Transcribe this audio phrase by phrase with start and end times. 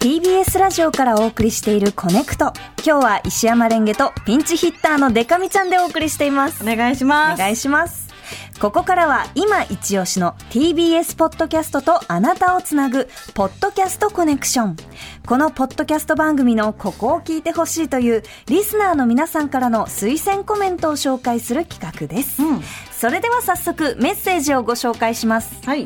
[0.00, 2.52] TBS ラジオからお送りしているコネクト。
[2.84, 6.62] 今日は石山レンゲとピンチヒッターのデカミちゃんでお送りしています。
[6.62, 7.40] お願いします。
[7.40, 8.06] お願いします。
[8.60, 14.76] ここからは今一押しの TBS ポッドキャストとあなたをつなぐポッドキャストコネクション。
[15.26, 22.42] このポッドキャスト番組のここを聞いてほしいというリスナーの皆さんからの推薦コメントを紹介する企画です。
[22.42, 25.54] うんそれでは早速メッセージをご紹介します。
[25.66, 25.84] はい。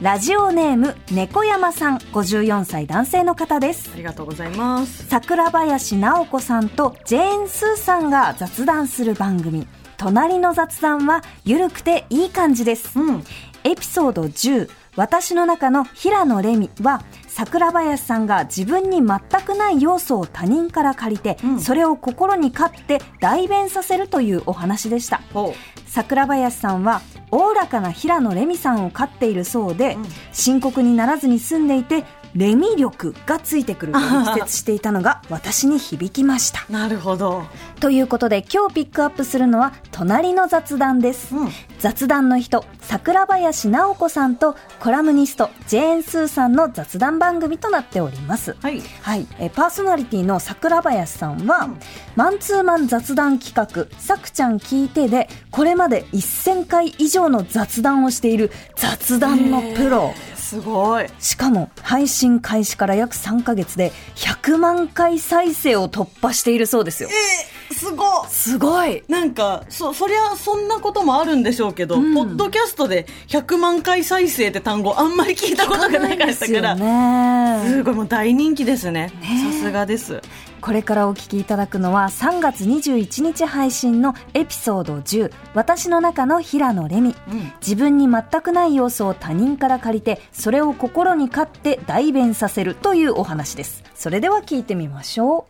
[0.00, 3.96] ラジオネーム猫山さん54歳男性の方ですあ。
[3.98, 5.06] りがとうございます。
[5.08, 9.66] 桜林直子さんとジェーン・スーさんが雑談する番組
[9.98, 13.22] 「隣の雑談」はゆるくていい感じです、うん。
[13.62, 21.60] エピソード10私の中の平野レミは桜林さんが自分に全くない要素を他人から借りて、うん。
[21.60, 25.22] それを心に飼って代弁させるというお話でした。
[25.32, 25.54] ほ
[25.86, 30.06] 桜林さんはおおらかな平野レミさんを飼っているそうで、うん。
[30.32, 36.72] 深刻にならずに済んでいてレミ力がついてくると力説していたのが私に響きましたう。
[36.72, 37.44] なるほど。
[37.80, 41.48] ということで今日ピックアップするのは隣の雑談です、うん。
[41.78, 48.80] 雑談の人桜林直子さんとコラムニストジェーン・スーさんの雑談番組となっておりますはい。
[49.02, 51.78] はい、えーパーソナリティの桜林さんは、うん
[52.16, 60.12] マンツーマン雑談企画「さくちゃん聞いて」でこれまで1000回以上の雑談をしている雑談のプロ
[60.50, 61.06] すごい。
[61.20, 68.28] しかも配信開始から約3ヶ月で100万回再生を突破しているそうですよえー、すごい。
[68.28, 79.12] すごいなんか、そ、そりゃ、そんなこともあるんでしょうけど、うんポッドキャストで100万回再生って単語あんまり聞いたことがなかったから、ねすごい、もう大人気ですね。
[79.52, 80.22] さすがです。
[80.60, 87.52] これからお聞きいただくのは3月21日配信のエピソード10「私の中の平野レミ」うん。
[87.62, 95.46] 自分に全くない要素を他人から借りてそれを心に飼って代弁させるというお話ですそれでは聞いてみましょ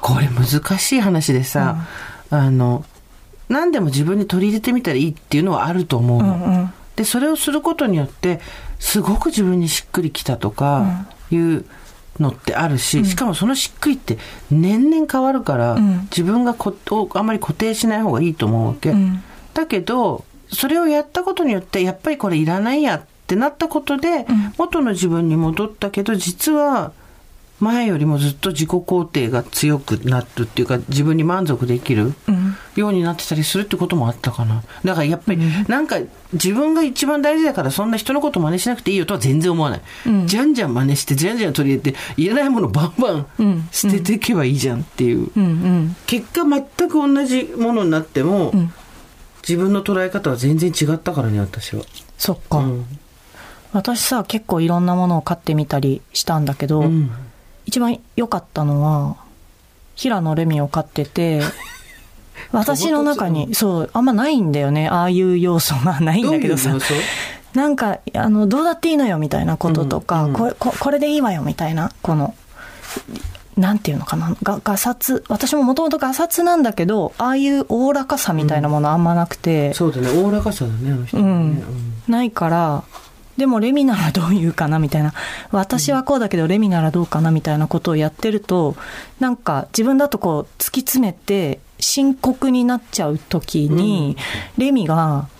[0.00, 1.86] これ難しい話でさ、
[2.30, 2.84] あの、
[3.48, 6.72] 何でも自分に取り入れてみたらいいっていうのはあると思うの。
[7.00, 8.40] で、それをすることによって、
[8.78, 11.64] すごく自分にしっくりきたとか、いう
[12.18, 14.18] のってあるし、しかもそのしっくりって
[14.50, 16.00] 年々変わるから、ん。
[16.14, 18.92] 自分がこをあんまり固定しない方がいいと思うわけ。
[18.92, 19.22] ん。
[19.54, 24.26] だけど、それをやったことによって、やっぱりこれいらないやってなったことで、
[24.58, 26.92] 元の自分に戻ったけど、実は、
[27.60, 32.14] 前よりもずっと自己肯定が強くなるっていうか、自分に満足できる
[32.74, 34.62] ようになってたりするってこともあったかな。
[34.84, 35.98] だからやっぱり、なんか
[36.32, 39.80] 自分が一番大事だからそんな人のこと真似しなくていいよとは全然思わない。
[40.26, 45.26] じゃんじゃん真似して、じゃんじゃん取り入れて、いらないものバンバン捨てていけばいいじゃんっていう。
[45.26, 48.72] う、うんうん、結果全く同じものになっても、ん。
[49.46, 51.82] 自分の捉え方は全然違ったからね、私は。
[52.16, 52.86] そっか、うん。
[53.72, 57.10] 私さ結構いろんなものを買ってみたりしたんだけど、うん
[57.66, 59.16] 一番良かったのは
[59.94, 61.42] 平野レミを買ってて
[62.52, 64.88] 私の中にそうあんまないんだよね。
[64.88, 66.74] ああいう要素がないんだけどさ。
[67.54, 70.32] なんかあのどうだっていいのよみたいなこととか、うんうん。
[70.34, 72.34] これここれでいいわよみたいなこの
[73.56, 81.18] なんていうのかながガサツ私ももともとガサツなんだけどああいうおおらかさみたいなものあんまなくて、そうだね、おおらかさだね、あの人。
[81.18, 81.62] うん。
[82.08, 82.84] ないから
[83.40, 85.14] でもレミならどう言うかなみたいな。
[85.50, 88.76] 私はこうだけどレミならどうかなみたいなことをやってると
[89.18, 94.18] なんか自分だとこう突き詰めて深刻になっちゃう時に、
[94.58, 95.28] レミが「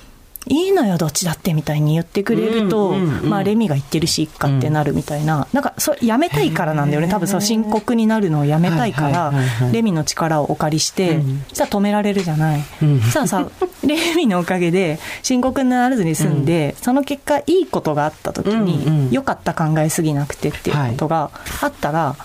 [0.50, 7.08] いいのよどっちだって」みたいに言ってくれると、うんうんうんまあレミが言ってるしいっかってなるみたいな、なんかそれやめたいからなんだよね。
[7.08, 9.72] 多分そう深刻になるのをやめたいから、はいはいはいはい。
[9.72, 11.44] レミの力をお借りして、うん。
[11.52, 12.64] さあ止められるじゃない。
[12.82, 13.00] うん。
[13.00, 13.46] さあさ
[13.86, 19.10] レミのおかげで深刻にならずに済んで、その結果いいことがあった時に、うんうん。
[19.10, 22.16] 良かった考えすぎなくてっていうことがあったら、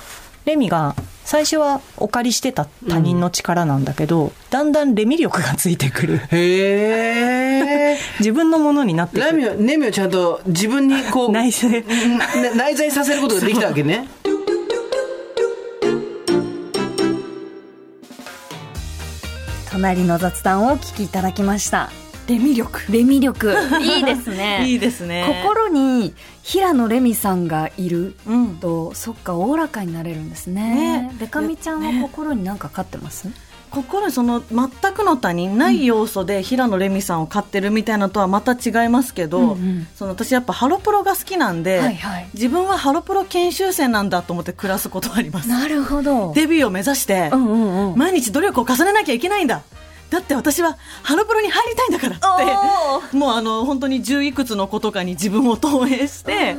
[0.45, 7.97] レミが最初はお借りしてた他人の力なんだけど、だんだんレミ力がついてくるへえ。
[8.19, 11.81] 自分のものになってくるラミを、ネミをちゃんと自分にこう、内省な
[12.55, 14.07] 内在させることができたわけね。
[19.71, 21.91] 隣の雑談をお聞きいただきました
[22.27, 22.91] レミ力。
[22.91, 24.65] レミ力いいですね。
[24.67, 25.43] いいですね。
[25.43, 28.15] 心に平野レミさんがいる。
[28.25, 28.55] うん。
[28.55, 30.75] とそっかおおらかになれるんですね。
[30.75, 31.15] ね。
[31.19, 33.29] デカミちゃんは心に何か飼ってます、
[33.69, 39.87] 心にその全くの他人ない要素で平野レミさんを買ってるみたいなのとはまた違いますけど、うんうん。
[39.95, 42.29] その私やっぱハロプロが好きなんで、はいはい。
[42.33, 45.49] 自分はハロプロ研修生なんだと思って暮らすことはあります。
[45.49, 46.33] なるほど。
[46.33, 47.97] デビューを目指してうんうんうん。
[47.97, 49.61] 毎日努力を重ねなきゃいけないんだ
[50.15, 56.55] だって私はハロプロに入りたいんだからってもうあの本当に十いくつの子とかに自分を投影して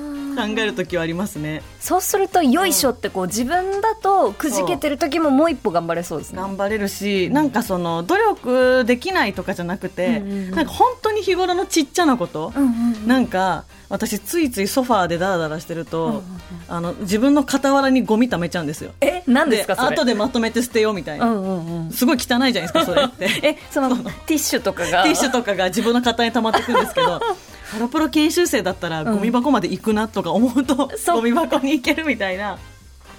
[0.58, 1.62] える時はありますね。
[1.81, 6.38] そうするとよいしょってこう自分だとくじけてる時ももう一歩頑張れそうですね。
[6.38, 10.50] 頑張れるし、なんかその努力できないとかじゃなくて、うんうんうん。
[10.50, 13.08] なんか本当に日頃のちっちゃなこと、うんうんうん。
[13.08, 16.23] なんか私ついついソファーでダラダラしてると、
[16.69, 18.93] あの自分の傍らにゴミ溜めちゃうんですよ。
[19.00, 19.96] え 何ですかそれ？
[19.96, 21.90] 後でまとめて捨てようみたいな、うんうんうん。
[21.90, 23.02] すごい汚いじゃないですかそれ。
[23.05, 25.02] っ てえそのティッシュとかが？
[25.02, 32.58] ティッシュとかが自分の肩に溜まってくんですけどハロプロ研修生だったらゴミ箱まで行くなとか思うと、そっゴミ箱に行けるみたいな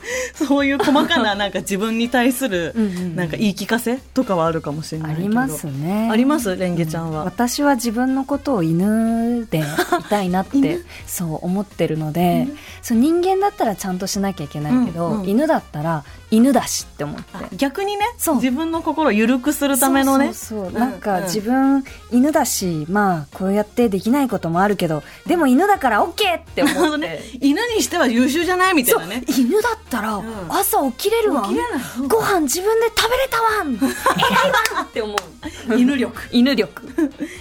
[0.36, 3.16] そういう細かななんか自分に対するうんうんうん。
[3.16, 5.26] なんか言い聞かせとかはあるかもしれないけど。
[5.26, 6.10] ありますね。
[6.12, 6.56] あります？
[6.56, 9.64] レンゲちゃんは、私は自分のことを犬で い
[10.10, 12.48] たいなってそう思ってるので、
[12.82, 15.30] そう人間だったらちゃんとしなきゃいけないけど、うんうん。
[15.30, 17.24] 犬だったら犬だしって思って。
[17.34, 20.28] あ逆にね自分の心を緩くするためのね。
[20.28, 20.70] そうそうそう。
[20.70, 29.24] うんなんかうん自分犬だしまあこうやってできないこともあるけどでも犬だから OK って思って、どね犬にしては優秀じゃないみたいなね。
[29.28, 30.24] 犬だったらん。
[30.50, 31.82] 朝起きれるわ、起きれない。
[32.08, 33.76] ご飯自分で食べれたわん。
[33.76, 35.76] 偉いわんって思う。
[35.78, 36.22] 犬力。
[36.32, 36.82] 犬力。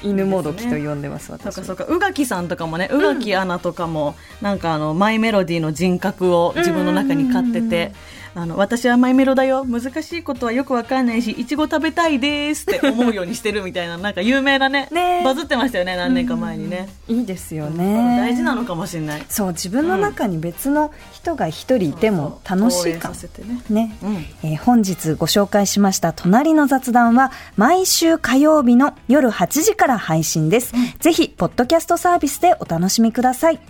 [0.02, 1.84] 犬もどきと呼んでますそう私かそうか。
[1.84, 7.92] 宇垣さんとかもね宇垣アナとかも、なんかあのマイメロディーの人格を自分の中に飼ってて、
[8.36, 9.64] あの私はマイメロだよ。
[9.64, 15.22] 難しいことはよくわかんないしいちご食べたいですって思うようにしてるみたいな なんか有名なねね。
[15.24, 18.18] バズってましたよね何年か前にね、いいですよね。
[18.20, 19.24] 大事なのかもしれない。
[19.30, 23.62] そう自分の中に別の人が一人いても楽しいかね。
[23.70, 24.16] ね、うん。
[24.42, 33.60] えー本日ご紹介しました「となりの雑談」は毎週火曜日の夜8時から配信です、ぜひポッドキャストサービスでお楽しみください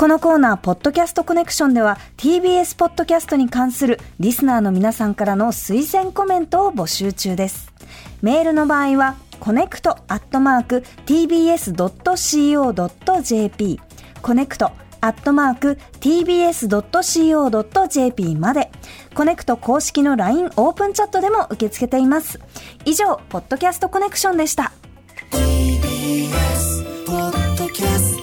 [0.00, 7.70] このコーナー「ポッドキャストコネクション」では TBS ポッドキャストに関するリスナーの皆さんからの推薦コメントを募集中です
[8.22, 11.80] メールの場合はコネクトアットマーク tbs.co.jp
[14.22, 16.76] コネクトアットマーク tbs.co.jp
[18.36, 18.70] まで、
[19.14, 22.38] コネクト公式の LINE オープンチャットでも受け付けています。
[22.84, 24.72] 以上、ポッドキャストコネクションでした。
[25.30, 28.19] TBS ポッドキャスト